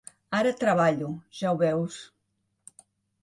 [0.37, 1.09] Ara treballo,
[1.41, 1.97] ja ho veus.